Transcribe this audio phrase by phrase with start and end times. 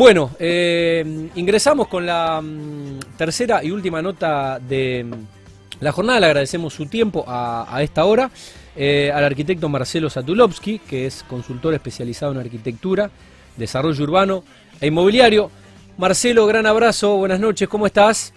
[0.00, 6.20] Bueno, eh, ingresamos con la mm, tercera y última nota de mm, la jornada.
[6.20, 8.30] Le agradecemos su tiempo a, esta hora.
[8.74, 13.10] eh, al arquitecto Marcelo Satulovsky, que es consultor especializado en arquitectura,
[13.58, 14.42] desarrollo urbano
[14.80, 15.50] e inmobiliario.
[15.98, 18.32] Marcelo, gran abrazo, buenas noches, ¿cómo estás?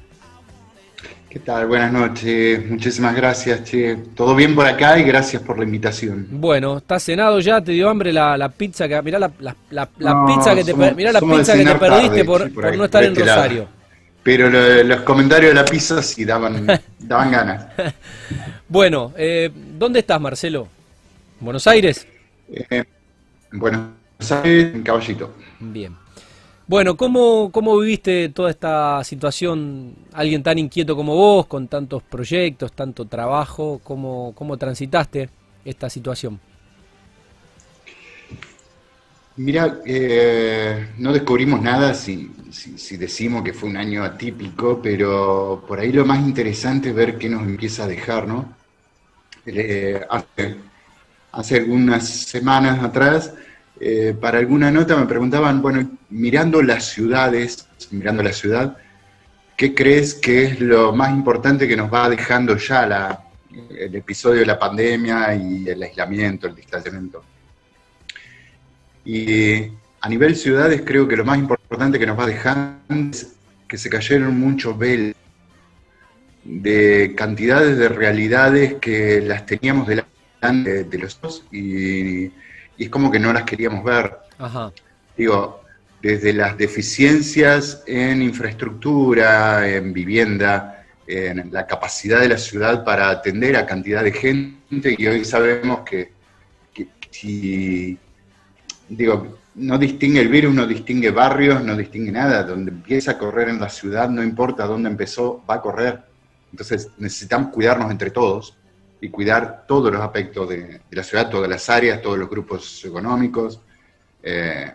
[1.34, 1.66] ¿Qué tal?
[1.66, 3.96] Buenas noches, muchísimas gracias, che.
[4.14, 6.28] Todo bien por acá y gracias por la invitación.
[6.30, 7.60] Bueno, ¿estás cenado ya?
[7.60, 10.74] ¿Te dio hambre la, la pizza que mirá la, la- la- No, pizza que te
[10.74, 12.86] somos- per- mirá la pizza que te perdiste tarde, por, sí, por por ahí, no
[12.86, 13.42] estar en este lado.
[13.42, 13.68] Rosario?
[14.22, 16.68] Pero lo- los comentarios de la pizza sí daban,
[17.00, 17.66] daban ganas.
[18.70, 20.68] Bueno, eh, ¿dónde estás, Marcelo?
[21.40, 22.06] ¿Buenos Aires?
[22.52, 22.84] Eh,
[23.54, 23.88] Buenos
[24.30, 25.34] Aires, en Caballito.
[25.60, 25.96] Bien.
[26.66, 29.96] Bueno, ¿cómo, ¿cómo viviste toda esta situación?
[30.14, 35.30] Alguien tan inquieto como vos, con tantos proyectos, tanto trabajo, ¿cómo, cómo transitaste
[35.66, 36.40] esta situación?
[39.36, 42.32] Mira, eh, no descubrimos nada si,
[42.98, 47.30] decimos que fue un año atípico, pero por ahí lo más interesante es ver qué
[47.30, 48.56] nos empieza a dejar, ¿no?
[49.46, 50.56] Eh, hace,
[51.32, 53.34] hace algunas semanas atrás,
[53.86, 58.78] eh, para alguna nota me preguntaban, bueno, mirando las ciudades, mirando la ciudad,
[59.58, 63.20] ¿qué crees que es lo más importante que nos va dejando ya la-
[63.78, 67.24] el episodio de la pandemia y el aislamiento, el distanciamiento?
[69.06, 69.64] Y
[70.00, 73.36] a nivel ciudades creo que lo más importante que nos va dejando es
[73.68, 75.16] que se cayeron muchos velos
[76.46, 82.32] de cantidades de realidades que las teníamos delante de los ojos y,
[82.78, 84.18] y es como que no las queríamos ver.
[84.38, 84.72] Ajá,
[85.16, 85.64] Digo,
[86.02, 93.56] desde las deficiencias en infraestructura, en vivienda, en la capacidad de la ciudad para atender
[93.56, 96.12] a cantidad de gente, y hoy sabemos que,
[96.74, 97.98] que si,
[98.90, 103.50] digo, no distingue el virus, no distingue barrios, no distingue nada, donde empieza a correr
[103.50, 106.02] en la ciudad, no importa dónde empezó, va a correr.
[106.52, 108.58] Entonces necesitamos cuidarnos entre todos
[109.04, 112.86] y cuidar todos los aspectos de, de la ciudad, todas las áreas, todos los grupos
[112.86, 113.60] económicos.
[114.24, 114.72] Eh,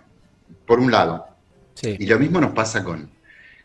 [0.67, 1.27] por un lado.
[1.73, 1.97] sí.
[1.99, 3.09] Y lo mismo nos pasa con,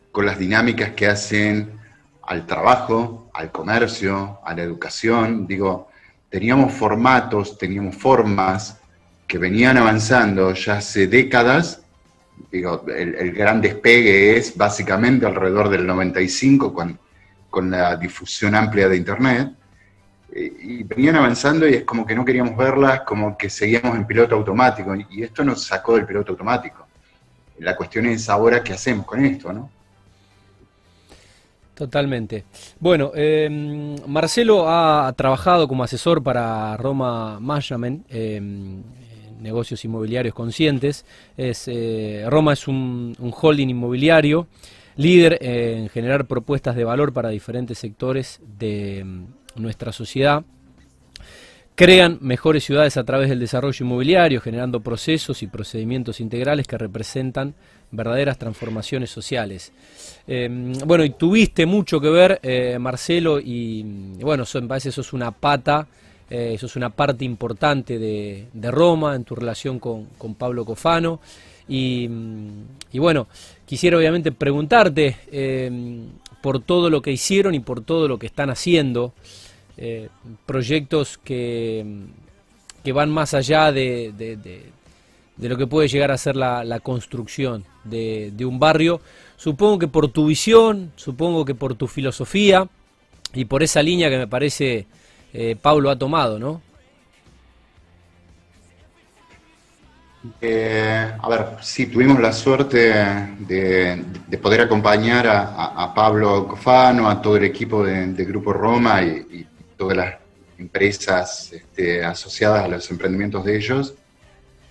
[0.09, 1.78] con las dinámicas que hacen
[2.22, 5.46] al trabajo, al comercio, a la educación.
[5.46, 5.90] Digo,
[6.29, 8.79] teníamos formatos, teníamos formas
[9.28, 11.81] que venían avanzando ya hace décadas.
[12.50, 16.97] Digo, el, el gran despegue es básicamente alrededor del 95 con,
[17.50, 19.57] con la difusión amplia de Internet.
[20.36, 24.08] Eh, Y venían avanzando y es como que no queríamos verlas, como que seguíamos en
[24.08, 24.96] piloto automático.
[25.10, 26.88] Y esto nos sacó del piloto automático.
[27.60, 29.70] La cuestión es ahora qué hacemos con esto, ¿no?
[31.76, 32.46] Totalmente.
[32.80, 33.50] Bueno, eh,
[34.08, 38.40] Marcelo ha trabajado como asesor para Roma Management, eh,
[39.40, 41.04] negocios inmobiliarios conscientes.
[41.36, 44.48] Es, eh, Roma es un, holding inmobiliario,
[44.98, 50.44] líder en generar propuestas de valor para diferentes sectores de nuestra sociedad.
[51.75, 57.56] Crean mejores ciudades a través del desarrollo inmobiliario, generando procesos y procedimientos integrales que representan
[57.90, 59.72] verdaderas transformaciones sociales.
[60.28, 60.50] Eh,
[60.86, 63.84] bueno, y tuviste mucho que ver, eh, Marcelo, y
[64.22, 65.88] bueno, so- me parece que sos una pata,
[66.30, 71.22] eh, sos una parte importante de, de Roma en tu relación con, con Pablo Cofano.
[71.68, 72.08] Y,
[72.91, 73.28] y bueno,
[73.66, 75.72] quisiera obviamente preguntarte eh,
[76.41, 79.14] por todo lo que hicieron y por todo lo que están haciendo.
[79.78, 80.09] Eh,
[80.45, 81.85] proyectos que,
[82.84, 87.66] que van más allá de, de- de- lo que puede llegar a ser la, construcción
[87.84, 89.01] de, un barrio.
[89.35, 92.67] Supongo que por tu visión, supongo que por tu filosofía
[93.34, 94.85] y por esa línea que me parece
[95.34, 96.61] eh, Pablo ha tomado, ¿no?
[100.40, 102.78] Eh, a ver, sí, tuvimos la suerte
[103.40, 109.45] de, de poder acompañar a, Pablo Cofano, a todo el equipo de, Grupo Roma y
[109.84, 110.16] todas las
[110.58, 113.96] empresas este, asociadas a los emprendimientos de ellos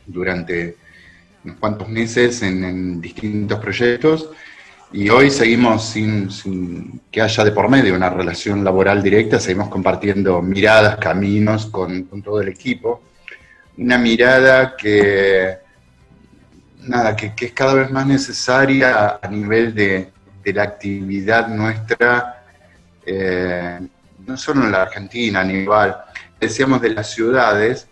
[0.07, 0.77] durante
[1.45, 4.31] unos cuantos meses en, en distintos proyectos.
[4.93, 9.69] Y hoy seguimos sin, sin que haya de por medio una relación laboral directa, seguimos
[9.69, 13.03] compartiendo miradas, caminos con, con todo el equipo
[13.77, 15.59] una mirada que,
[16.83, 20.11] nada, que, que es cada vez más necesaria a nivel de,
[20.45, 22.45] de la actividad nuestra,
[23.07, 23.81] eh,
[24.27, 25.95] no solo en la Argentina, a nivel,
[26.41, 27.87] decíamos de las ciudades,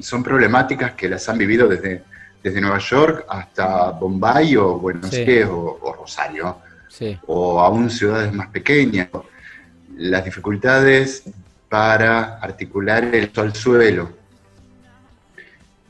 [0.00, 2.02] son problemáticas que las han vivido desde,
[2.42, 5.16] desde Nueva York hasta Bombay o Buenos Sí.
[5.16, 6.58] Aires o, o Rosario
[6.88, 9.08] Sí, o aún ciudades más pequeñas.
[9.96, 11.24] Las dificultades
[11.68, 14.12] para articular el al suelo,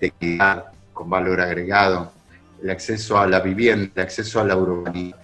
[0.01, 0.65] de equidad
[0.95, 2.11] con valor agregado,
[2.63, 5.19] el acceso a la vivienda, el acceso a la urbanidad,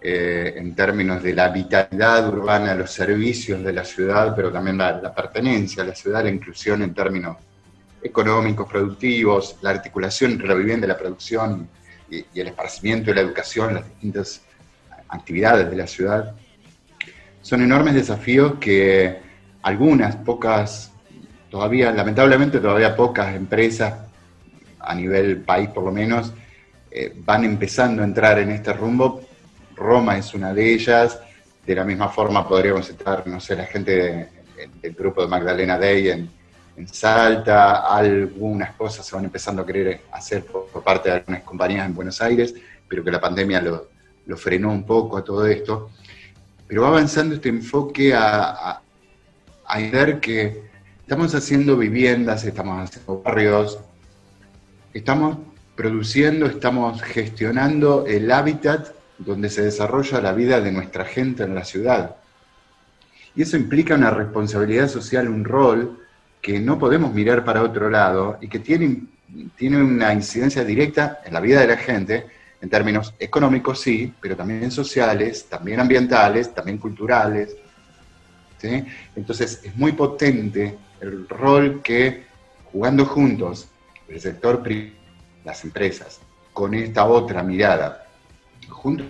[0.00, 5.14] eh, en términos de la vitalidad urbana, los servicios de la ciudad, pero también la,
[5.14, 7.36] pertenencia a la ciudad, la inclusión en términos
[8.02, 11.68] económicos, productivos, la articulación entre la vivienda y la producción
[12.10, 14.42] y, el esparcimiento y la educación, las distintas
[15.08, 16.34] actividades de la ciudad.
[17.42, 19.18] Son enormes desafíos que
[19.62, 20.92] algunas, pocas,
[21.50, 23.94] todavía, lamentablemente todavía pocas empresas
[24.78, 26.32] a nivel país por lo menos,
[26.90, 29.20] eh, van empezando a entrar en este rumbo.
[29.76, 31.20] Roma es una de ellas.
[31.66, 34.28] De la misma forma podríamos estar, no sé, la gente
[34.80, 36.30] del grupo de Magdalena Day en,
[36.92, 37.86] Salta.
[37.86, 42.20] Algunas cosas se van empezando a querer hacer por, parte de algunas compañías en Buenos
[42.20, 42.54] Aires,
[42.86, 45.90] pero que la pandemia lo, frenó un poco a todo esto.
[46.68, 48.80] Pero va avanzando este enfoque a,
[49.66, 50.64] a ver que
[51.00, 53.78] estamos haciendo viviendas, estamos haciendo barrios,
[54.92, 55.38] estamos
[55.76, 61.64] produciendo, estamos gestionando el hábitat donde se desarrolla la vida de nuestra gente en la
[61.64, 62.16] ciudad.
[63.34, 65.98] Y eso implica una responsabilidad social, un rol
[66.40, 69.02] que no podemos mirar para otro lado y que tiene,
[69.56, 72.26] tiene una incidencia directa en la vida de la gente,
[72.60, 77.56] en términos económicos sí, pero también sociales, también ambientales, también culturales.
[79.14, 82.24] Entonces es muy potente el rol que
[82.72, 83.68] jugando juntos
[84.08, 84.96] el sector privado,
[85.44, 86.20] las empresas,
[86.52, 88.05] con esta otra mirada,
[88.68, 89.04] junto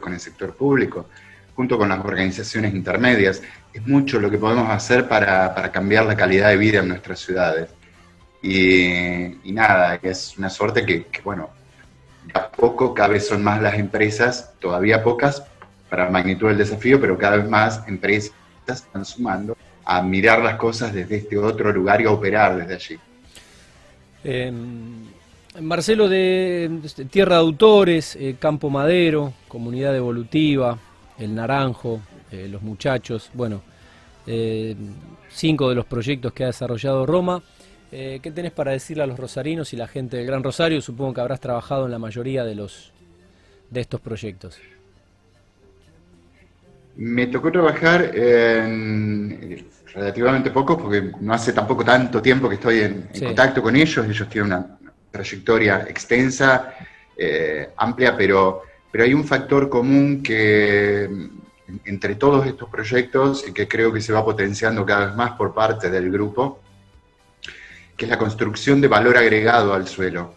[0.00, 1.08] con el sector público,
[1.54, 3.42] junto con las organizaciones intermedias,
[3.72, 7.70] es mucho lo que podemos hacer para, cambiar la calidad de vida en nuestras ciudades.
[8.42, 11.50] Y, nada, es una suerte que, bueno,
[12.34, 15.44] a poco, cada vez son más las empresas, todavía pocas
[15.88, 18.32] para la magnitud del desafío, pero cada vez más empresas
[18.66, 23.00] están sumando a mirar las cosas desde este otro lugar y a operar desde allí.
[25.60, 26.80] Marcelo, de,
[27.10, 30.78] Tierra de Autores, eh, Campo Madero, Comunidad Evolutiva,
[31.18, 32.00] El Naranjo,
[32.32, 33.62] eh, Los Muchachos, bueno,
[34.26, 34.74] eh,
[35.30, 37.42] cinco de los proyectos que ha desarrollado Roma.
[37.90, 40.80] ¿Qué tenés para decirle a los rosarinos y la gente del Gran Rosario?
[40.80, 42.90] Supongo que habrás trabajado en la mayoría de, los,
[43.70, 44.58] de estos proyectos.
[46.96, 49.64] Me tocó trabajar en
[49.94, 54.04] relativamente pocos, porque no hace tampoco tanto tiempo que estoy en, contacto con ellos.
[54.04, 54.76] Ellos tienen una
[55.14, 56.74] trayectoria extensa,
[57.16, 61.08] eh, amplia, pero, pero hay un factor común que
[61.84, 65.54] entre todos estos proyectos y que creo que se va potenciando cada vez más por
[65.54, 66.60] parte del grupo,
[67.96, 70.34] que es la construcción de valor agregado al suelo.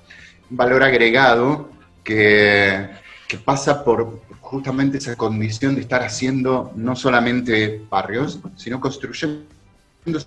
[0.51, 1.71] Valor agregado
[2.03, 2.87] que,
[3.27, 9.43] que pasa por justamente esa condición de estar haciendo no solamente barrios, sino construyendo,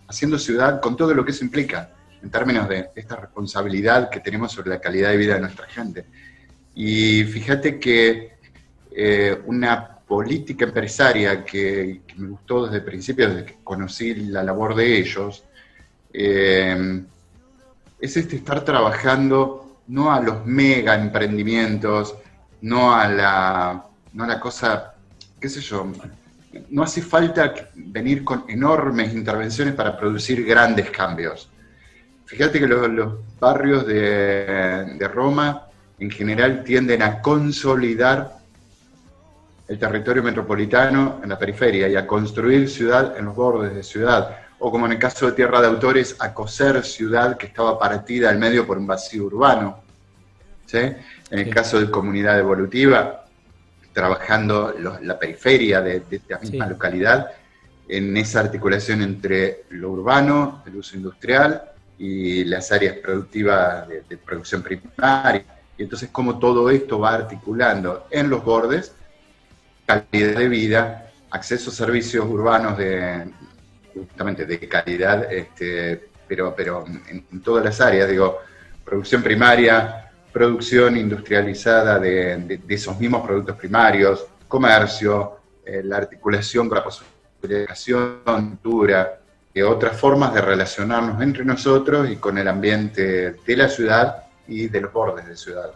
[0.08, 1.90] haciendo ciudad con todo lo que eso implica,
[2.22, 6.04] en términos de esta responsabilidad que tenemos sobre la calidad de vida de nuestra gente.
[6.74, 8.32] Y fíjate que
[8.90, 14.74] eh, una política empresaria que, me gustó desde el principio, desde que conocí la labor
[14.74, 15.44] de ellos,
[16.12, 17.02] eh,
[18.00, 22.14] es este estar trabajando no a los mega emprendimientos,
[22.62, 24.94] no a la no la cosa,
[25.40, 25.90] qué sé yo,
[26.70, 31.48] no hace falta venir con enormes intervenciones para producir grandes cambios.
[32.30, 35.66] Fíjate que los, barrios de, de, Roma
[35.98, 38.36] en general tienden a consolidar
[39.66, 44.36] el territorio metropolitano en la periferia y a construir ciudad en los bordes de ciudad,
[44.60, 48.30] o como en el caso de Tierra de Autores, a coser ciudad que estaba partida
[48.30, 49.82] al medio por un vacío urbano.
[50.66, 50.78] ¿sí?
[50.78, 53.24] En el caso de Comunidad Evolutiva,
[53.92, 54.72] trabajando
[55.02, 57.32] la periferia de, esta misma localidad
[57.88, 64.62] en esa articulación entre lo urbano, el uso industrial y las áreas productivas de, producción
[64.62, 65.44] primaria.
[65.76, 68.94] Y entonces cómo todo esto va articulando en los bordes,
[69.86, 73.30] calidad de vida, acceso a servicios urbanos de
[73.94, 78.38] justamente de calidad, este, pero, pero en todas las áreas, digo,
[78.84, 86.84] producción primaria, producción industrializada de, esos mismos productos primarios, comercio, eh, la articulación con la
[86.84, 89.19] posibilidad de cultura,
[89.66, 94.80] otras formas de relacionarnos entre nosotros y con el ambiente de la ciudad y de
[94.80, 95.70] los bordes de ciudad.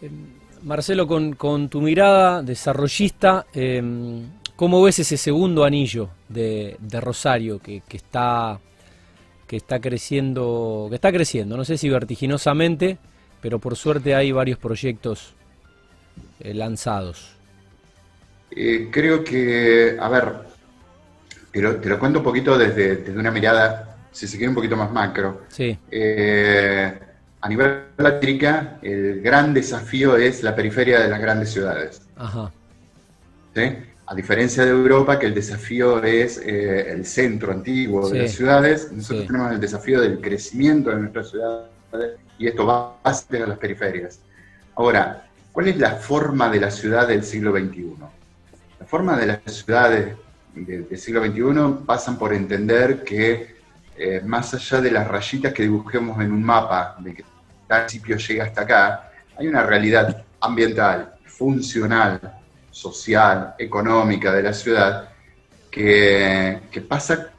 [0.00, 0.26] Em,
[0.62, 4.24] Marcelo, con, tu mirada desarrollista, em,
[4.56, 8.58] ¿cómo ves ese segundo anillo de, Rosario que, que, está,
[9.46, 12.98] que está creciendo, que está creciendo, no sé si vertiginosamente,
[13.40, 15.34] pero por suerte hay varios proyectos
[16.40, 17.36] eh, lanzados.
[18.50, 20.34] Eh, creo que, a ver,
[21.52, 25.42] te lo, cuento un poquito desde, una mirada, si se quiere, un poquito más macro.
[25.48, 25.78] Sí.
[25.90, 26.98] Eh,
[27.40, 32.02] a nivel Latinoamérica, el gran desafío es la periferia de las grandes ciudades.
[34.06, 38.90] A diferencia de Europa, que el desafío es eh, el centro antiguo de las ciudades,
[38.92, 41.68] nosotros tenemos el desafío del crecimiento de nuestras ciudades
[42.38, 44.20] y esto va a ser a las periferias.
[44.74, 47.94] Ahora, ¿cuál es la forma de la ciudad del siglo XXI?
[48.80, 50.14] La forma de las ciudades
[50.54, 53.56] del siglo XXI pasan por entender que
[53.96, 57.24] eh, más allá de las rayitas que dibujemos en un mapa, de que
[57.66, 62.20] principio llega hasta acá, hay una realidad ambiental, funcional,
[62.70, 65.08] social, económica de la ciudad
[65.70, 67.30] que, pasa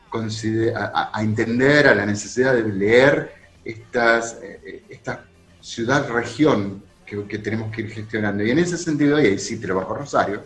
[0.75, 5.25] a, entender a la necesidad de leer estas, eh, esta
[5.61, 8.43] ciudad-región que, tenemos que ir gestionando.
[8.43, 10.45] Y en ese sentido, y ahí sí trabajo Rosario,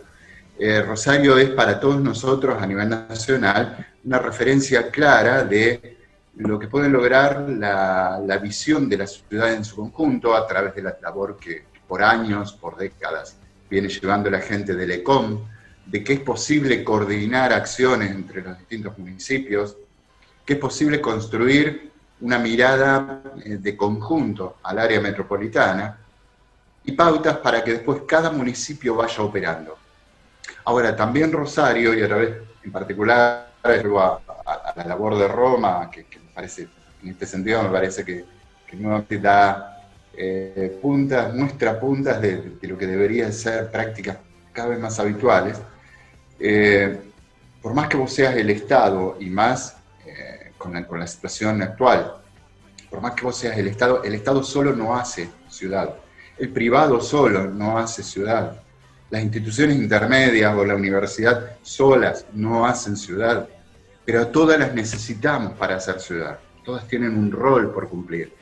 [0.58, 5.98] eh, Rosario es para todos nosotros a nivel nacional una referencia clara de
[6.36, 10.82] lo que puede lograr la, visión de la ciudad en su conjunto a través de
[10.82, 13.36] la labor que por años, por décadas,
[13.70, 15.44] viene llevando la gente del ECOM,
[15.86, 19.76] de que es posible coordinar acciones entre los distintos municipios,
[20.44, 25.98] que es posible construir una mirada eh, de conjunto al área metropolitana
[26.84, 29.77] y pautas para que después cada municipio vaya operando.
[30.64, 36.04] Ahora, también Rosario, y a través en particular a, a, la labor de Roma, que,
[36.04, 36.68] que parece,
[37.02, 38.24] en este sentido me parece que,
[38.66, 39.78] que nuevamente da
[40.20, 44.18] eh, puntas, muestra puntas de, lo que deberían ser prácticas
[44.52, 45.60] cada vez más habituales.
[46.40, 46.98] Eh,
[47.62, 51.62] por más que vos seas el Estado y más eh, con, la, con la situación
[51.62, 52.14] actual,
[52.90, 55.94] por más que vos seas el Estado, el Estado solo no hace ciudad,
[56.38, 58.60] el privado solo no hace ciudad,
[59.10, 63.48] las instituciones intermedias o la universidad solas no hacen ciudad
[64.08, 66.38] pero todas las necesitamos para hacer ciudad.
[66.64, 68.32] Todas tienen un rol por cumplir.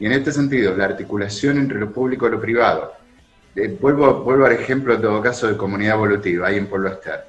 [0.00, 2.92] Y en este sentido, la articulación entre lo público y lo privado.
[3.54, 7.20] Eh, vuelvo, vuelvo al ejemplo, en todo caso, de comunidad evolutiva, ahí en Pueblo Ester.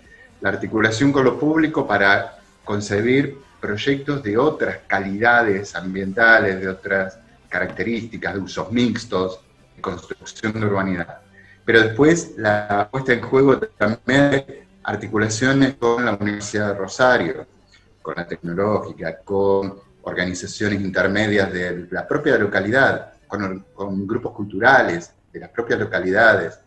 [0.42, 8.34] La articulación con lo público para concebir proyectos de otras calidades ambientales, de otras características,
[8.34, 9.40] de usos mixtos,
[9.76, 11.20] de construcción de urbanidad.
[11.66, 14.46] Pero después la puesta en juego también
[14.84, 17.48] articulaciones con la Universidad de Rosario,
[18.02, 23.66] con la tecnológica, con organizaciones intermedias de la propia localidad, con,
[24.06, 26.60] grupos culturales de las propias localidades,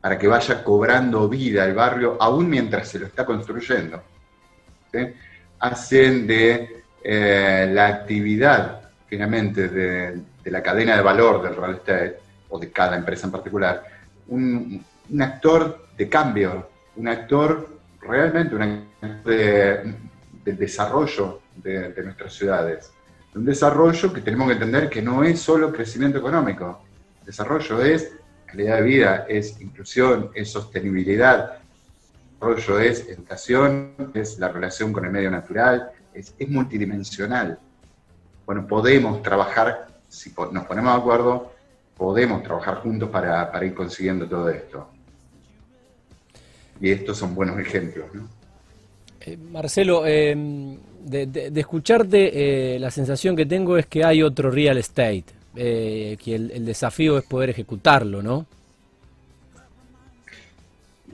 [0.00, 4.02] para que vaya cobrando vida el barrio, aún mientras se lo está construyendo.
[5.58, 12.18] Hacen de eh, la actividad, finalmente, de, la cadena de valor del real estate,
[12.50, 13.84] o de cada empresa en particular,
[14.28, 17.68] un, un actor de cambio, un actor
[18.00, 19.94] realmente, un actor de,
[20.44, 22.92] del desarrollo de, nuestras ciudades.
[23.34, 26.82] Un desarrollo que tenemos que entender que no es solo crecimiento económico.
[27.24, 28.12] desarrollo es
[28.46, 31.58] calidad de vida, es inclusión, es sostenibilidad.
[32.40, 37.58] desarrollo es educación, es la relación con el medio natural, es, multidimensional.
[38.44, 41.52] Bueno, podemos trabajar, si nos ponemos de acuerdo,
[41.96, 44.88] podemos trabajar juntos para, para ir consiguiendo todo esto.
[46.80, 48.28] Y estos son buenos ejemplos, ¿no?
[49.24, 54.78] Eh, Marcelo, em, de, escucharte, eh, la sensación que tengo es que hay otro real
[54.78, 58.46] estate, eh, que el, desafío es poder ejecutarlo, ¿no?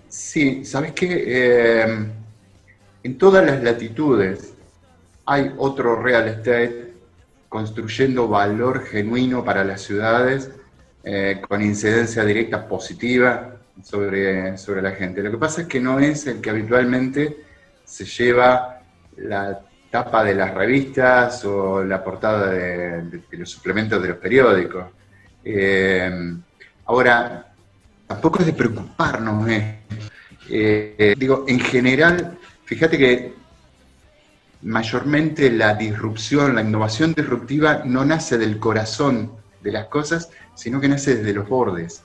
[0.09, 1.83] Sí, sabes que
[3.03, 4.55] en todas las latitudes
[5.27, 6.95] hay otro real estate
[7.49, 10.51] construyendo valor genuino para las ciudades
[11.49, 15.23] con incidencia directa positiva sobre, sobre la gente.
[15.23, 17.45] Lo que pasa es que no es el que habitualmente
[17.85, 18.83] se lleva
[19.17, 19.61] la
[19.91, 24.87] tapa de las revistas o la portada de, los suplementos de los periódicos.
[25.45, 26.35] Eh,
[26.87, 27.53] ahora,
[28.07, 29.49] tampoco es de preocuparnos.
[29.49, 29.79] Eh.
[30.51, 33.35] Eh, digo, en general, fíjate que
[34.63, 40.89] mayormente la disrupción, la innovación disruptiva no nace del corazón de las cosas, sino que
[40.89, 42.03] nace desde los bordes.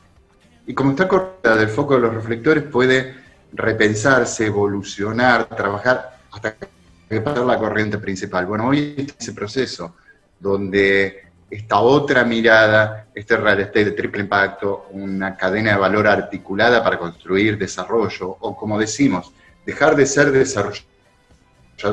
[0.66, 3.16] Y como está cortada del foco de los reflectores, puede
[3.54, 8.46] repensarse, evolucionar, trabajar hasta que pasa la corriente principal.
[8.46, 9.96] Bueno, hoy está ese proceso
[10.40, 16.84] donde esta otra mirada, este real estate de triple impacto, una cadena de valor articulada
[16.84, 19.32] para construir desarrollo, o como decimos,
[19.66, 20.82] dejar de ser desarrollo,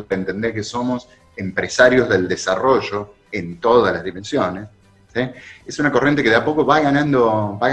[0.08, 4.68] entender que somos empresarios del desarrollo en todas las dimensiones,
[5.14, 7.68] es una corriente que de a poco va ganando, va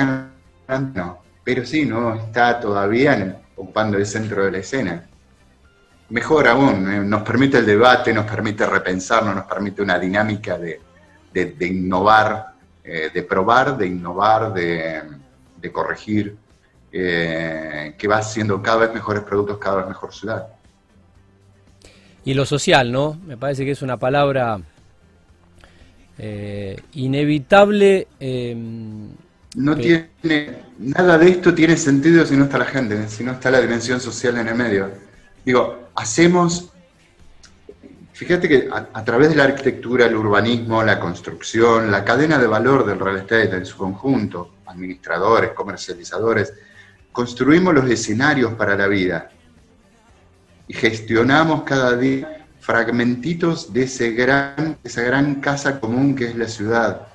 [0.67, 5.03] ganando, pero sí, no está todavía ocupando el centro de la escena.
[6.09, 10.81] Mejor aún, eh, nos permite el debate, nos permite repensarnos, nos permite una dinámica de,
[11.59, 12.53] innovar
[12.83, 15.03] eh, de probar, de innovar, de,
[15.71, 16.37] corregir,
[16.93, 20.47] eh, que va haciendo cada vez mejores productos, cada vez mejor ciudad.
[22.23, 23.19] Y lo social, ¿no?
[23.25, 24.59] Me parece que es una palabra
[26.93, 28.07] inevitable.
[29.55, 30.09] no tiene,
[30.79, 33.99] nada de esto tiene sentido si no está la gente, si no está la dimensión
[33.99, 34.91] social en el medio.
[35.45, 36.71] Digo, hacemos
[38.17, 42.83] Fíjate que a, través de la arquitectura, el urbanismo, la construcción, la cadena de valor
[42.83, 46.51] del real estate en su conjunto, administradores, comercializadores,
[47.11, 49.29] construimos los escenarios para la vida
[50.67, 52.36] y gestionamos cada día
[52.67, 57.07] fragmentitos de ese gran, esa gran casa común que es la ciudad.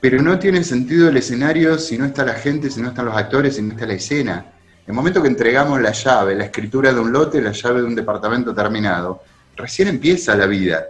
[0.00, 3.16] Pero no tiene sentido el escenario si no está la gente, si no están los
[3.16, 4.46] actores, si no está la escena.
[4.82, 7.86] En el momento que entregamos la llave, la escritura de un lote, la llave de
[7.88, 9.24] un departamento terminado,
[9.56, 10.84] recién empieza la vida.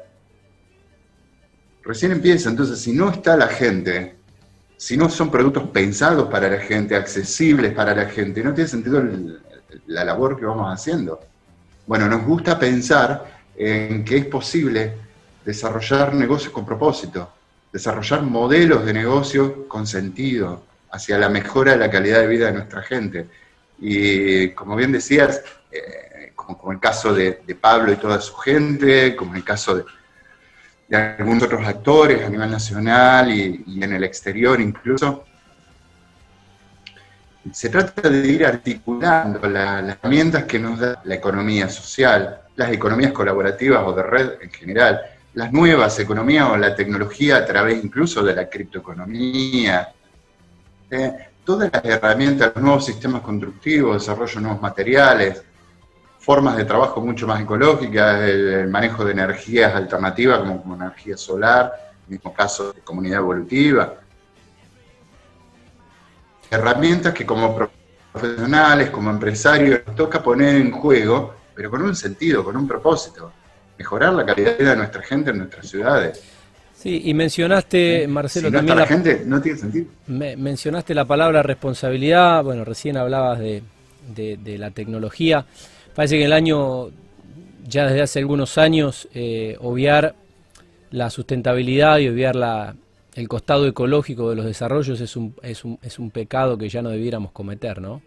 [1.83, 4.15] Recién empieza, entonces si no está la gente,
[4.77, 9.03] si no son productos pensados para la gente, accesibles para la gente, no tiene sentido
[9.87, 11.19] la labor que vamos haciendo.
[11.87, 14.95] Bueno, nos gusta pensar en que es posible
[15.45, 17.31] desarrollar negocios con propósito,
[17.73, 22.53] desarrollar modelos de negocio con sentido hacia la mejora de la calidad de vida de
[22.53, 23.29] nuestra gente.
[23.81, 29.35] Y como bien decías, eh, como, el caso de, Pablo y toda su gente, como
[29.35, 29.85] el caso de,
[30.97, 35.25] algunos otros actores a nivel nacional y, en el exterior incluso.
[37.53, 43.13] Se trata de ir articulando las herramientas que nos da la economía social, las economías
[43.13, 45.01] colaborativas o de red en general,
[45.35, 49.93] las nuevas economías o la tecnología a través incluso de la criptoeconomía,
[50.91, 51.13] eh,
[51.45, 55.43] todas las herramientas, los nuevos sistemas constructivos, desarrollo de nuevos materiales,
[56.19, 61.73] formas de trabajo mucho más ecológicas, el, manejo de energías alternativas como, energía solar,
[62.07, 63.95] en mismo caso de comunidad evolutiva.
[66.51, 67.55] Herramientas que como
[68.13, 73.33] profesionales, como empresarios, toca poner en juego, pero con un sentido, con un propósito,
[73.79, 76.23] mejorar la calidad de vida de nuestra gente en nuestras ciudades.
[76.77, 78.77] Sí, y mencionaste, Marcelo, también...
[78.77, 79.87] la, gente, no tiene sentido.
[80.07, 83.63] mencionaste la palabra responsabilidad, bueno, recién hablabas de,
[84.15, 85.47] de la tecnología.
[85.95, 86.91] Parece que en el año,
[87.67, 90.15] ya desde hace algunos años, eh, obviar
[90.91, 92.75] la sustentabilidad y obviar la,
[93.15, 96.83] el costado ecológico de los desarrollos es un, es, un, es un pecado que ya
[96.83, 98.03] no debiéramos cometer, ¿no?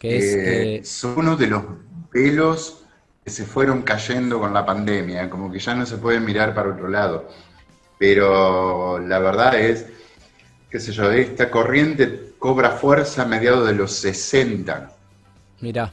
[0.00, 1.62] Que es, eh, eh, son uno de los
[2.12, 2.82] velos
[3.22, 6.70] que se fueron cayendo con la pandemia, como que ya no se puede mirar para
[6.70, 7.28] otro lado.
[7.98, 9.86] Pero la verdad es,
[10.70, 14.96] qué sé yo, esta corriente cobra fuerza a mediados de los 60
[15.60, 15.92] Mirá.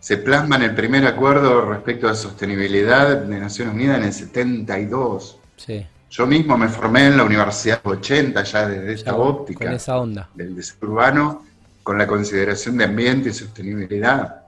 [0.00, 5.38] Se plasma en el primer acuerdo respecto a sostenibilidad de Naciones Unidas en el 72.
[5.56, 5.86] Sí.
[6.10, 9.64] Yo mismo me formé en la Universidad 80, ya desde esta óptica.
[9.64, 10.28] Con esa onda.
[10.34, 11.46] Del desarrollo urbano,
[11.84, 14.46] con la consideración de ambiente y sostenibilidad.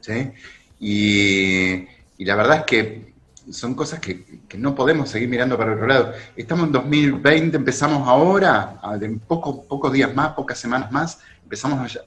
[0.00, 0.32] ¿sí?
[0.80, 1.86] Y,
[2.24, 3.12] la verdad es que
[3.52, 6.12] son cosas que, no podemos seguir mirando para otro lado.
[6.34, 12.00] Estamos en 2020, empezamos ahora, en poco, pocos días más, pocas semanas más, empezamos a,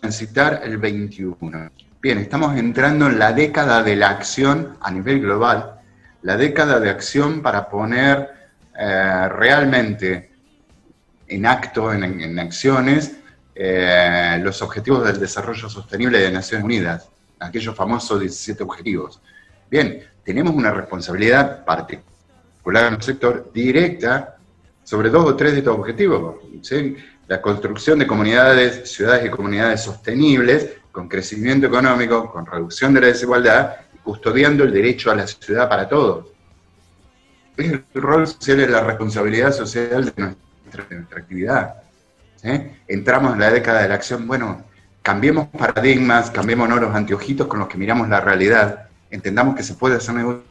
[0.00, 1.70] transitar el 21.
[2.00, 5.80] Bien, estamos entrando en la década de la acción a nivel global,
[6.22, 8.28] la década de acción para poner
[8.78, 10.30] eh, realmente
[11.26, 13.16] en acto, en, acciones,
[13.60, 17.08] eh, los objetivos del desarrollo sostenible de Naciones Unidas,
[17.40, 19.20] aquellos famosos 17 objetivos.
[19.68, 24.36] Bien, tenemos una responsabilidad particular en el sector directa
[24.84, 26.36] sobre dos o tres de estos objetivos.
[27.26, 33.06] la construcción de comunidades, ciudades y comunidades sostenibles, con crecimiento económico, con reducción de la
[33.08, 36.28] desigualdad custodiando el derecho a la ciudad para todos.
[37.56, 41.82] El rol social es la responsabilidad social de nuestra, actividad.
[42.42, 44.62] Entramos en la década de la acción, bueno,
[45.02, 49.96] cambiemos paradigmas, cambiemos los anteojitos con los que miramos la realidad, entendamos que se puede
[49.96, 50.44] hacer negocio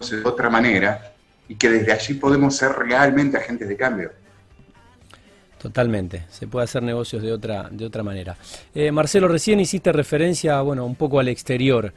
[0.00, 1.14] de otra manera
[1.48, 4.12] y que desde allí podemos ser realmente agentes de cambio.
[5.58, 8.36] Totalmente, se puede hacer negocios de otra, de otra manera.
[8.74, 11.92] Eh, Marcelo, recién hiciste referencia, bueno, un poco al exterior.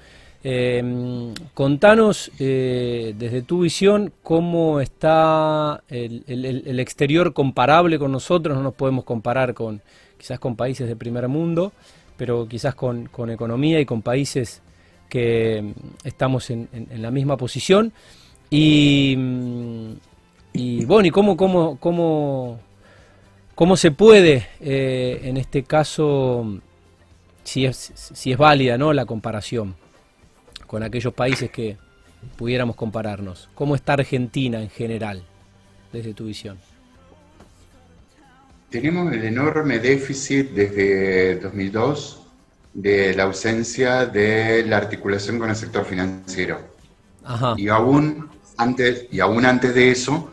[0.47, 8.75] Eh, contanos eh, desde tu visión cómo está el, exterior comparable con nosotros, no nos
[8.75, 9.81] podemos comparar con
[10.19, 11.73] quizás con países de primer mundo,
[12.15, 14.61] pero quizás con, economía y con países
[15.09, 17.91] que mm, estamos en, la misma posición.
[18.51, 19.91] Y, mm,
[20.53, 22.59] y bueno, ¿y cómo, cómo, cómo,
[23.55, 26.59] ¿Cómo se puede, eh, en este caso,
[27.43, 28.93] si es, si es válida ¿no?
[28.93, 29.73] la comparación
[30.67, 31.77] con aquellos países que
[32.37, 33.49] pudiéramos compararnos?
[33.55, 35.23] ¿Cómo está Argentina en general,
[35.91, 36.57] desde tu visión?
[38.69, 42.21] Tenemos el enorme déficit desde 2002
[42.73, 46.59] de la ausencia de la articulación con el sector financiero.
[47.57, 50.31] Y aún antes, y aún antes de eso,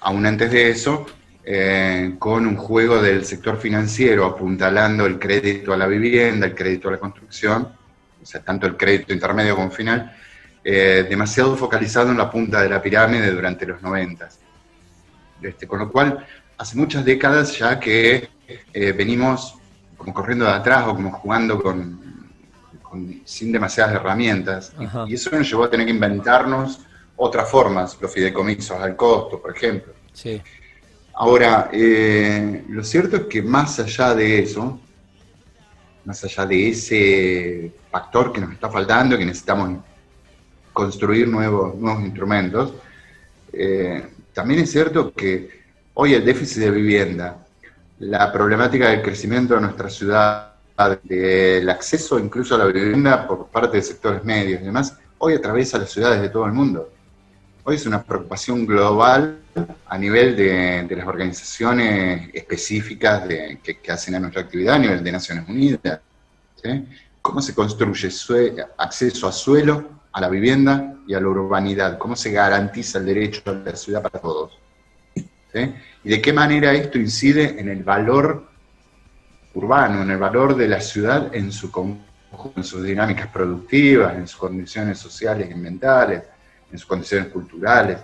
[0.00, 1.06] aún antes de eso,
[1.44, 6.88] eh, con un juego del sector financiero apuntalando el crédito a la vivienda, el crédito
[6.88, 7.68] a la construcción,
[8.22, 10.16] o sea, tanto el crédito intermedio como final,
[10.64, 14.28] eh, demasiado focalizado en la punta de la pirámide durante los 90.
[15.42, 16.24] Este, con lo cual,
[16.56, 18.28] hace muchas décadas ya que
[18.72, 19.56] eh, venimos
[19.96, 22.00] como corriendo de atrás o como jugando con,
[23.24, 24.72] sin demasiadas herramientas.
[25.06, 26.80] Y, eso nos llevó a tener que inventarnos
[27.16, 29.92] otras formas, los fideicomisos al costo, por ejemplo.
[30.12, 30.40] Sí.
[31.14, 34.80] Ahora, eh, lo cierto es que más allá de eso,
[36.04, 39.78] más allá de ese factor que nos está faltando, que necesitamos
[40.72, 42.74] construir nuevos, nuevos instrumentos,
[43.52, 45.62] eh, también es cierto que
[45.94, 47.44] hoy el déficit de vivienda,
[47.98, 50.52] la problemática del crecimiento de nuestra ciudad,
[51.04, 55.78] del acceso incluso a la vivienda por parte de sectores medios y demás, hoy atraviesa
[55.78, 56.90] las ciudades de todo el mundo.
[57.64, 59.38] Hoy es una preocupación global
[59.86, 63.22] a nivel de, las organizaciones específicas
[63.62, 66.00] que, hacen a nuestra actividad a nivel de Naciones Unidas.
[67.20, 68.08] ¿Cómo se construye
[68.78, 71.98] acceso a suelo, a la vivienda y a la urbanidad?
[71.98, 74.58] ¿Cómo se garantiza el derecho a la ciudad para todos?
[76.02, 78.44] ¿Y de qué manera esto incide en el valor
[79.54, 81.70] urbano, en el valor de la ciudad en su
[82.56, 86.22] en sus dinámicas productivas, en sus condiciones sociales y ambientales,
[86.72, 87.98] en sus condiciones culturales?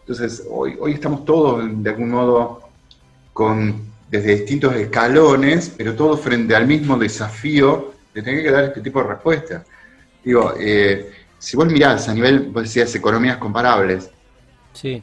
[0.00, 2.68] Entonces, hoy, hoy estamos todos, de algún modo,
[3.32, 8.80] con, desde distintos escalones, pero todos frente al mismo desafío de tener que dar este
[8.80, 9.64] tipo de respuestas.
[10.24, 14.10] Digo, eh, si vos mirás a nivel, vos decías, economías comparables,
[14.72, 15.02] sí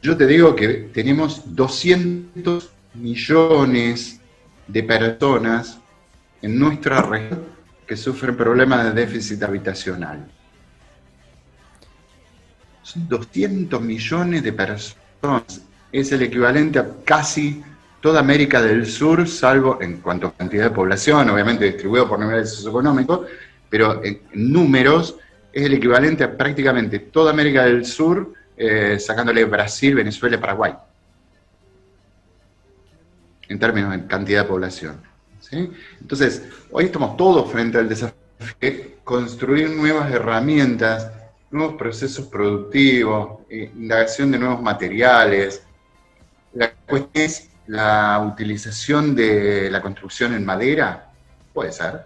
[0.00, 4.20] yo te digo que tenemos 200 millones
[4.66, 5.78] de personas
[6.40, 7.44] en nuestra región
[7.86, 10.30] que sufren problemas de déficit habitacional.
[12.82, 15.62] Son 200 millones de personas.
[15.90, 17.62] Es el equivalente a casi
[18.00, 22.52] toda América del Sur, salvo en cuanto a cantidad de población, obviamente distribuido por niveles
[22.52, 23.28] socioeconómicos,
[23.70, 25.16] pero en números
[25.52, 30.74] es el equivalente a prácticamente toda América del Sur eh, sacándole Brasil, Venezuela Paraguay,
[33.48, 35.00] en términos de cantidad de población.
[36.00, 38.16] Entonces, hoy estamos todos frente al desafío
[38.60, 41.10] de construir nuevas herramientas,
[41.52, 45.62] nuevos procesos productivos, eh, indagación de nuevos materiales.
[46.54, 51.12] La cuestión es la utilización de la construcción en madera,
[51.52, 52.02] puede ser.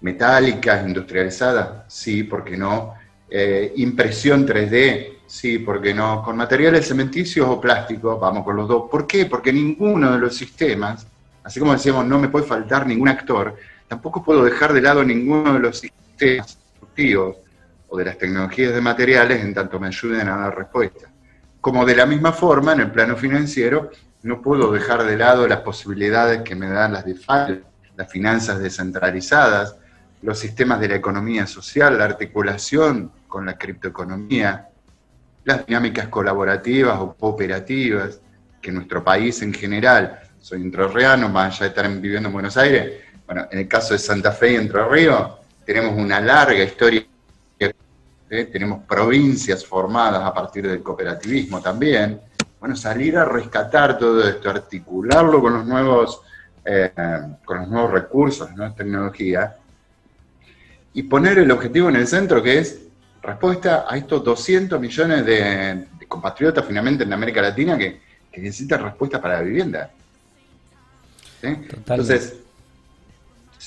[0.00, 2.94] Metálicas, industrializadas, sí, ¿por qué no?
[3.28, 8.88] Eh, impresión 3D, Sí, porque no, con materiales cementicios o plásticos, vamos con los dos.
[8.88, 9.26] ¿Por qué?
[9.26, 11.04] Porque ninguno de los sistemas,
[11.42, 13.56] así como decíamos, no me puede faltar ningún actor,
[13.88, 17.36] tampoco puedo dejar de lado ninguno de los sistemas productivos
[17.96, 21.08] de las tecnologías de materiales en tanto me ayuden a dar respuesta.
[21.60, 23.90] Como de la misma forma, en el plano financiero,
[24.22, 27.62] no puedo dejar de lado las posibilidades que me dan las DeFi,
[27.96, 29.76] las finanzas descentralizadas,
[30.22, 34.68] los sistemas de la economía social, la articulación con la criptoeconomía,
[35.44, 38.20] las dinámicas colaborativas o cooperativas
[38.60, 43.04] que nuestro país en general, soy entrerriano, más allá de estar viviendo en Buenos Aires,
[43.26, 45.32] bueno, en el caso de Santa Fe y Entre Ríos,
[45.64, 47.04] tenemos una larga historia,
[48.30, 48.44] ¿eh?
[48.52, 52.20] tenemos provincias formadas a partir del cooperativismo también.
[52.58, 56.20] Bueno, salir a rescatar todo esto, articularlo con los nuevos,
[56.64, 56.90] eh,
[57.44, 59.52] con los nuevos recursos, las nuevas tecnologías,
[60.94, 62.80] y poner el objetivo en el centro que es
[63.22, 68.04] respuesta a estos 200 millones de, compatriotas finalmente en América Latina que,
[68.36, 69.90] necesitan respuesta para la vivienda.
[71.40, 72.36] Entonces,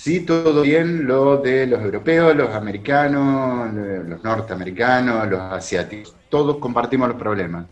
[0.02, 7.10] sí, todo bien lo de los europeos, los americanos, los norteamericanos, los asiáticos, todos compartimos
[7.10, 7.66] los problemas,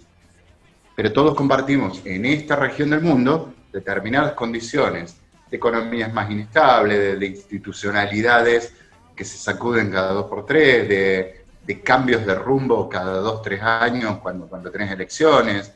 [0.96, 5.18] pero todos compartimos en esta región del mundo determinadas condiciones
[5.50, 8.74] de economías más inestables, de, institucionalidades
[9.16, 14.18] que se sacuden cada dos por tres, de cambios de rumbo cada dos, tres años
[14.20, 15.72] cuando, cuando tenés elecciones.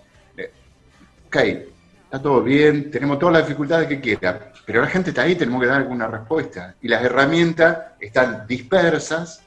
[1.27, 5.35] Ok, está todo bien, tenemos todas las dificultades que quiera, pero la gente está ahí,
[5.35, 6.75] tenemos que dar alguna respuesta.
[6.81, 9.43] Y las herramientas están dispersas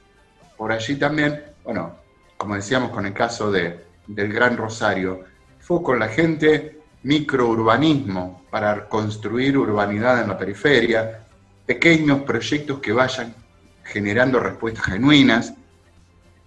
[0.55, 1.43] por allí también.
[1.65, 1.97] Bueno,
[2.37, 5.25] como decíamos con el caso de, del Gran Rosario,
[5.61, 11.25] fue con la gente microurbanismo para construir urbanidad en la periferia,
[11.65, 13.35] pequeños proyectos que vayan
[13.83, 15.55] generando respuestas genuinas,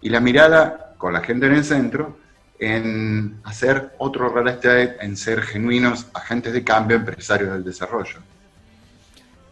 [0.01, 2.15] y la mirada con la gente en el centro
[2.59, 8.19] en hacer otro real estate, en ser genuinos agentes de cambio, empresarios del desarrollo.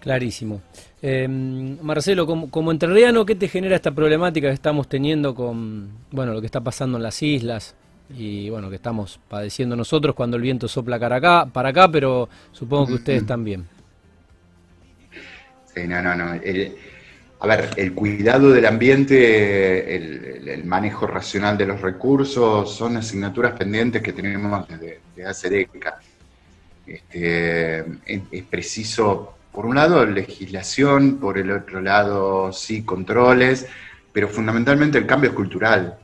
[0.05, 0.61] Clarísimo.
[1.01, 6.31] Em, Marcelo, como, como entrerriano, ¿qué te genera esta problemática que estamos teniendo con bueno,
[6.31, 7.73] lo que está pasando en las islas
[8.15, 12.29] y bueno, que estamos padeciendo nosotros cuando el viento sopla para acá, para acá pero
[12.51, 13.65] supongo que ustedes también?
[15.73, 16.25] Sí, no, no, no.
[17.39, 24.03] a ver, el cuidado del ambiente, el, manejo racional de los recursos son asignaturas pendientes
[24.03, 25.95] que tenemos desde, hace décadas.
[26.85, 33.65] Este, es preciso por un lado legislación, por el otro lado sí controles,
[34.11, 35.97] pero fundamentalmente el cambio es cultural.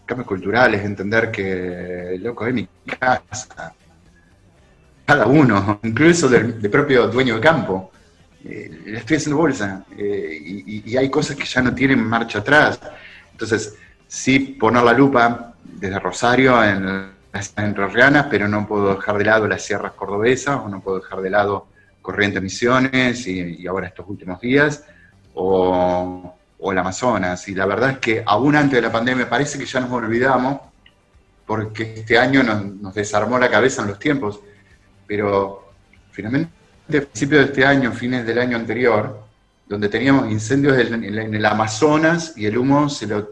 [0.00, 2.66] El cambio cultural es entender que, loco, es mi
[2.98, 3.74] casa.
[5.04, 7.92] Cada uno, incluso del, propio dueño de campo.
[8.42, 12.80] Eh, le estoy haciendo bolsa eh, y, hay cosas que ya no tienen marcha atrás.
[13.30, 13.76] Entonces,
[14.08, 19.46] sí poner la lupa desde Rosario en las entrerrianas, pero no puedo dejar de lado
[19.46, 21.66] las sierras cordobesas o no puedo dejar de lado
[22.06, 24.84] Corriente Misiones y, ahora estos últimos días,
[25.34, 26.32] o,
[26.70, 27.48] el Amazonas.
[27.48, 30.60] Y la verdad es que aún antes de la pandemia parece que ya nos olvidamos,
[31.44, 34.38] porque este año nos, desarmó la cabeza en los tiempos,
[35.04, 35.72] pero
[36.12, 36.52] finalmente
[36.90, 39.24] a principios de este año, fines del año anterior,
[39.68, 43.30] donde teníamos incendios en, el Amazonas y el humo se lo,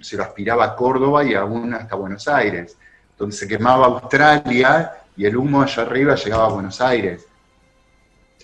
[0.00, 2.74] se lo aspiraba a Córdoba y aún hasta Buenos Aires,
[3.18, 7.27] donde se quemaba Australia y el humo allá arriba llegaba a Buenos Aires.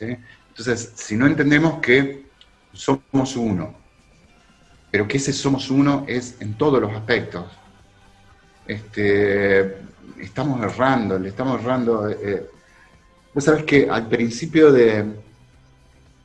[0.01, 2.27] Entonces, si no entendemos que
[2.73, 3.75] somos uno,
[4.91, 7.45] pero que ese somos uno es en todos los aspectos,
[8.67, 9.79] este,
[10.21, 12.09] estamos errando, le estamos errando.
[12.09, 12.49] Eh,
[13.33, 15.05] vos sabés que al principio de,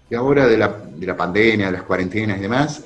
[0.10, 2.84] de ahora de la, de la, pandemia, de las cuarentenas y demás,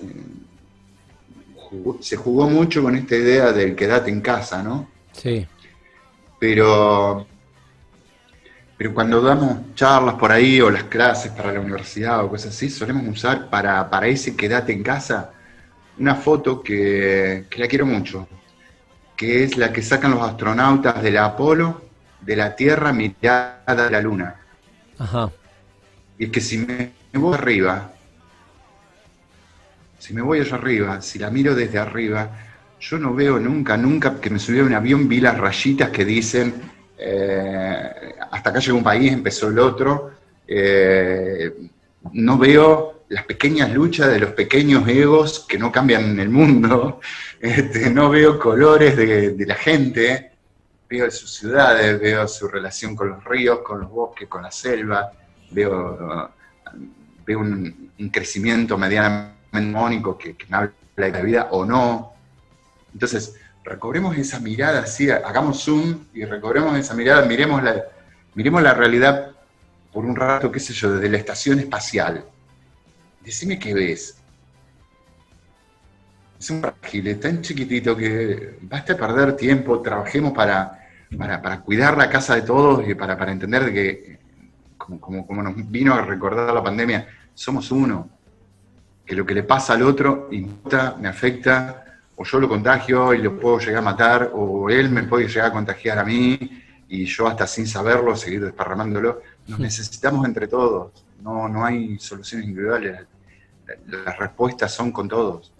[1.99, 4.89] se jugó mucho con esta idea del quedate en casa, ¿no?
[5.11, 5.45] Sí.
[6.39, 7.25] Pero
[8.83, 12.69] pero cuando damos charlas por ahí o las clases para la universidad o cosas así,
[12.69, 15.31] solemos usar para, para ese quédate en casa
[15.97, 18.27] una foto que, la quiero mucho,
[19.15, 21.81] que es la que sacan los astronautas de la Apolo
[22.19, 24.35] de la Tierra mirada de la Luna.
[24.99, 25.31] Ajá.
[26.19, 27.89] Y es que si me voy arriba,
[29.97, 32.31] si me voy allá arriba, si la miro desde arriba,
[32.81, 36.03] yo no veo nunca, nunca que me subí a un avión, vi las rayitas que
[36.03, 36.72] dicen
[37.05, 40.11] eh, hasta acá llegó un país, empezó el otro.
[40.47, 41.51] Eh,
[42.13, 47.01] no veo las pequeñas luchas de los pequeños egos que no cambian en el mundo.
[47.43, 50.31] Este, no veo colores de, la gente.
[50.89, 55.11] Veo sus ciudades, veo su relación con los ríos, con los bosques, con la selva.
[55.51, 56.31] Veo,
[57.27, 62.13] un, crecimiento medianamente mónico que, que me habla de la vida o no.
[62.93, 67.83] Entonces, recobremos esa mirada así, hagamos zoom y recobremos esa mirada, miremos la,
[68.35, 69.31] miremos la realidad
[69.91, 72.25] por un rato, qué sé yo, desde la estación espacial.
[73.21, 74.17] Decime qué ves.
[76.39, 80.79] Es un frágil, tan chiquitito que basta perder tiempo, trabajemos para,
[81.17, 84.19] para, cuidar la casa de todos y para, entender que,
[84.77, 88.09] como, como, como nos vino a recordar la pandemia, somos uno.
[89.05, 91.82] Que lo que le pasa al otro importa, me afecta,
[92.15, 95.47] o yo lo contagio y lo puedo llegar a matar, o él me puede llegar
[95.47, 96.39] a contagiar a mí
[96.87, 99.21] y yo hasta sin saberlo seguir desparramándolo.
[99.47, 102.99] Nos necesitamos entre todos, no, no hay soluciones individuales,
[103.87, 105.51] las respuestas son con todos.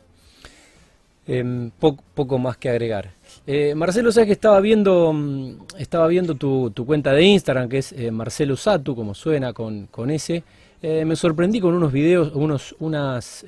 [1.25, 3.11] Em, poco, más que agregar.
[3.47, 7.93] Eh, Marcelo, sabes que estaba viendo, mm, estaba viendo tu, cuenta de Instagram, que es
[7.93, 10.43] eh, Marcelo Satu, como suena con, con ese.
[10.81, 13.45] Eh, me sorprendí con unos videos, unos, unas,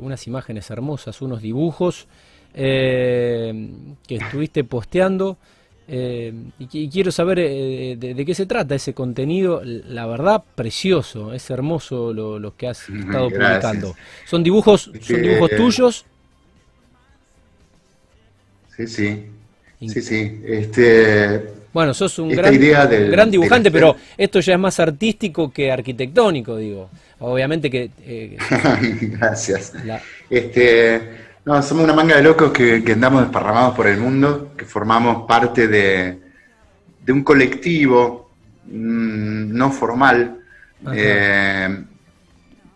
[0.00, 2.06] unas imágenes hermosas, unos dibujos
[2.54, 3.70] eh,
[4.06, 5.36] que estuviste posteando.
[5.90, 9.62] Eh, y, quiero saber eh, de, qué se trata ese contenido.
[9.64, 13.94] La verdad, precioso, es hermoso lo, que has estado publicando.
[14.26, 16.04] ¿Son dibujos, son dibujos tuyos?
[18.76, 19.24] Sí, sí.
[19.80, 20.40] Sí, sí.
[20.44, 26.90] Este, bueno, sos un gran, dibujante, pero esto ya es más artístico que arquitectónico, digo.
[27.20, 27.90] Obviamente que...
[29.00, 29.72] Gracias.
[30.28, 35.26] Este, no, somos una manga de locos que, andamos desparramados por el mundo, que formamos
[35.26, 36.20] parte de,
[37.08, 38.30] un colectivo
[38.66, 40.42] mm, no formal,
[40.92, 41.84] eh,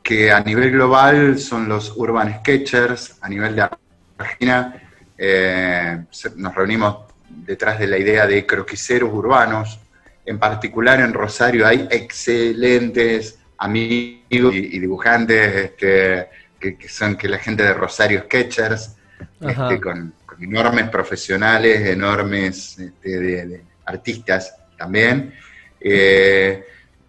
[0.03, 3.69] que a nivel global son los Urban Sketchers, a nivel de
[4.17, 4.83] Argentina
[5.19, 6.05] eh,
[6.37, 9.81] nos reunimos detrás de la idea de croquiseros urbanos,
[10.25, 16.29] en particular en Rosario hay excelentes amigos y, dibujantes este,
[16.70, 18.96] que, son que la gente de Rosario Sketchers,
[19.40, 25.35] este, con, enormes profesionales, enormes este, de, artistas también,
[25.81, 26.64] eh,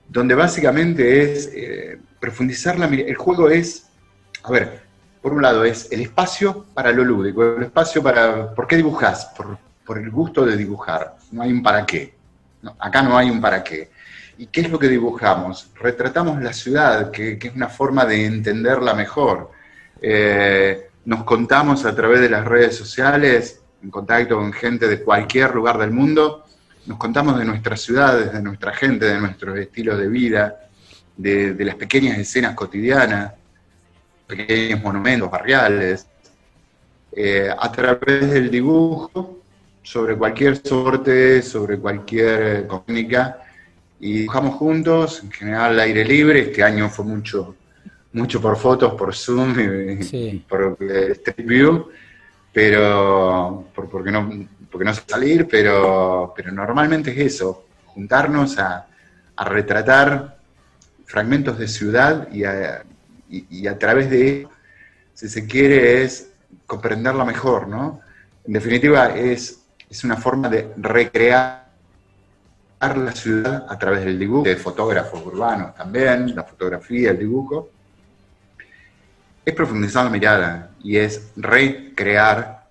[0.08, 3.88] donde básicamente es eh, profundizar la El juego es,
[4.44, 4.82] a ver,
[5.22, 9.32] por un lado es el espacio para lo lúdico, el espacio para, ¿por qué dibujas?
[9.36, 12.14] Por, el gusto de dibujar, no hay un para qué,
[12.80, 13.92] acá no hay un para qué.
[14.38, 15.70] ¿Y qué es lo que dibujamos?
[15.80, 19.52] Retratamos la ciudad, que, es una forma de entenderla mejor.
[20.02, 25.54] Eh, nos contamos a través de las redes sociales, en contacto con gente de cualquier
[25.54, 26.46] lugar del mundo,
[26.86, 30.68] nos contamos de nuestras ciudades, de nuestra gente, de nuestros estilos de vida,
[31.16, 33.34] de, las pequeñas escenas cotidianas,
[34.28, 36.08] pequeños monumentos barriales,
[37.16, 39.40] eh, a través del dibujo,
[39.82, 43.43] sobre cualquier sorte, sobre cualquier técnica,
[44.04, 47.56] y dibujamos juntos, en general al aire libre, este año fue mucho,
[48.12, 51.88] mucho por fotos, por Zoom y, por Street View,
[52.52, 54.30] pero porque no
[54.70, 58.88] porque no sé salir, pero, pero normalmente es eso, juntarnos a,
[59.38, 60.38] retratar
[61.06, 62.84] fragmentos de ciudad y a,
[63.30, 64.50] y, a través de eso,
[65.14, 66.30] si se quiere, es
[66.66, 68.02] comprenderla mejor, ¿no?
[68.46, 71.63] En definitiva, es, es una forma de recrear
[72.92, 77.70] la ciudad a través del dibujo, de fotógrafos urbanos también, la fotografía, el dibujo,
[79.46, 82.64] es profundizar la mirada y es recrear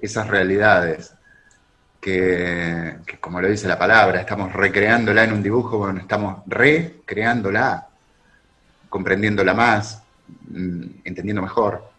[0.00, 1.12] esas realidades
[2.00, 7.88] que, como lo dice la palabra, estamos recreándola en un dibujo, bueno, estamos recreándola,
[8.88, 10.02] comprendiéndola más,
[10.48, 11.90] mm, entendiendo mejor.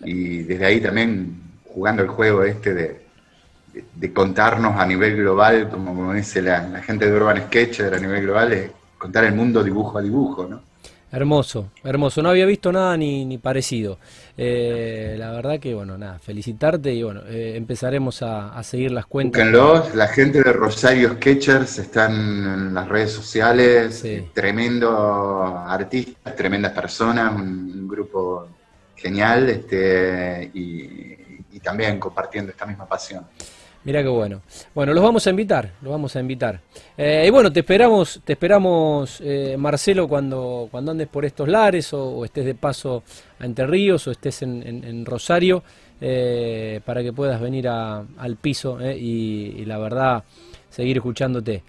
[0.00, 2.99] Y desde ahí también jugando el juego este de,
[3.72, 8.22] de, contarnos a nivel global, como, dice la, la, gente de Urban Sketcher a nivel
[8.22, 10.70] global, es contar el mundo dibujo a dibujo, ¿no?
[11.12, 12.22] Hermoso, hermoso.
[12.22, 13.98] No había visto nada ni, ni parecido.
[14.36, 19.42] Eh, la verdad que, bueno, nada, felicitarte y bueno, eh, empezaremos a, seguir las cuentas.
[19.42, 27.34] Búsquenlos, la gente de Rosario Sketchers están en las redes sociales, tremendo artistas, tremendas personas,
[27.34, 28.46] un, grupo
[28.94, 31.16] genial este, y,
[31.50, 33.26] y también compartiendo esta misma pasión.
[33.82, 34.42] Mira qué bueno.
[34.74, 36.60] Bueno, los vamos a invitar, los vamos a invitar.
[36.98, 41.92] Eh, y bueno, te esperamos, te esperamos, eh, Marcelo, cuando, cuando andes por estos lares
[41.94, 43.02] o, estés de paso
[43.38, 45.62] a Entre Ríos o estés en, Rosario,
[45.98, 50.24] eh, para que puedas venir al piso y, la verdad
[50.68, 51.62] seguir escuchándote.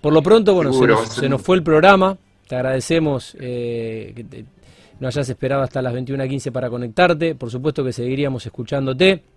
[0.00, 0.72] por lo pronto, bueno,
[1.04, 2.16] se nos, fue el programa.
[2.46, 4.44] Te agradecemos que
[5.00, 7.34] no hayas esperado hasta las 21.15 para conectarte.
[7.34, 9.35] Por supuesto que seguiríamos escuchándote.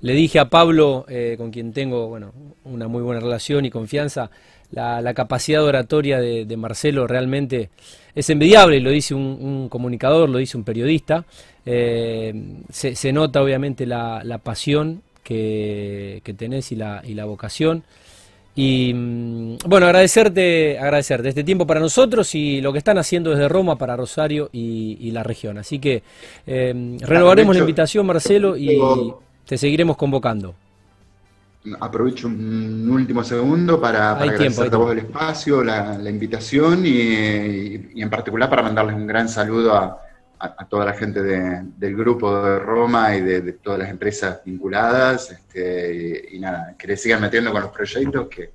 [0.00, 2.32] Le dije a Pablo, eh, con quien tengo bueno,
[2.64, 4.30] una muy buena relación y confianza,
[4.70, 7.70] la, capacidad oratoria de, Marcelo realmente
[8.14, 11.24] es envidiable, lo dice un, comunicador, lo dice un periodista.
[11.64, 12.34] Eh,
[12.70, 17.84] se, nota obviamente la, pasión que, tenés y la, y la vocación.
[18.56, 23.48] Y mm, bueno, agradecerte, agradecerte este tiempo para nosotros y lo que están haciendo desde
[23.48, 25.58] Roma para Rosario y, la región.
[25.58, 26.02] Así que
[26.46, 28.80] eh, renovaremos la invitación, Marcelo, y
[29.46, 30.54] te seguiremos convocando.
[31.80, 38.50] Aprovecho un último segundo para, agradecerte a vos el espacio, la, invitación y, en particular
[38.50, 40.00] para mandarles un gran saludo a,
[40.68, 45.30] toda la gente del grupo de Roma y de, todas las empresas vinculadas.
[45.30, 48.50] Este, y, y, nada, que le sigan metiendo con los proyectos, que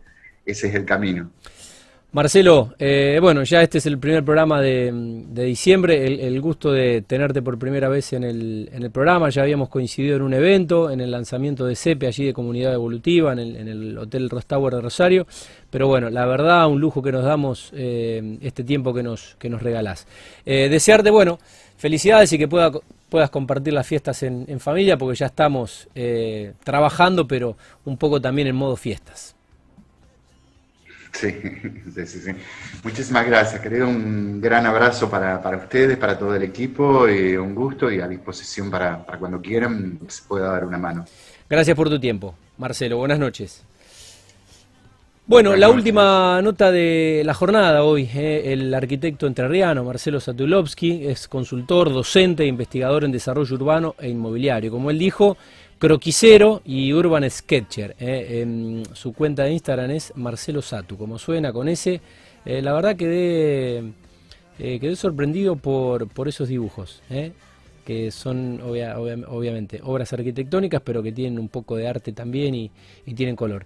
[0.46, 1.32] ese es el camino.
[2.12, 4.92] Marcelo, eh, bueno, ya este es el primer programa de,
[5.46, 10.24] diciembre, el, gusto de tenerte por primera vez en el, programa, ya habíamos coincidido en
[10.24, 14.74] un evento, en el lanzamiento de CEPE, allí de Comunidad Evolutiva, en el, Hotel Rostower
[14.74, 15.28] de Rosario,
[15.70, 19.48] pero bueno, la verdad, un lujo que nos damos eh, este tiempo que nos, que
[19.48, 20.08] nos regalás.
[20.48, 21.38] Eh, desearte, bueno,
[21.78, 22.72] felicidades y que pueda,
[23.10, 25.88] puedas compartir las fiestas en, en familia, porque ya estamos
[26.64, 29.36] trabajando, pero un poco también en modo fiestas.
[31.12, 31.34] Sí,
[31.94, 32.32] sí, sí,
[32.84, 33.88] Muchísimas gracias, querido.
[33.88, 38.70] Un gran abrazo para, ustedes, para todo el equipo, y un gusto y a disposición
[38.70, 41.06] para, cuando quieran se pueda dar una mano.
[41.50, 42.98] Gracias por tu tiempo, Marcelo.
[42.98, 43.64] Buenas noches.
[45.30, 51.28] Bueno, la última nota de la jornada hoy, eh, el arquitecto entrerriano Marcelo Satulovsky es
[51.28, 54.72] consultor, docente e investigador en desarrollo urbano e inmobiliario.
[54.72, 55.38] Como él dijo,
[55.80, 57.96] Croquisero y Urban Sketcher.
[58.00, 62.02] Eh, su cuenta de Instagram es Marcelo Satu, como suena con ese.
[62.46, 63.78] Eh, la verdad quedé,
[64.60, 67.02] eh, quedé sorprendido por, por esos dibujos,
[67.86, 72.70] que son obviamente obras arquitectónicas, pero que tienen un poco de arte también y
[73.16, 73.66] tienen color.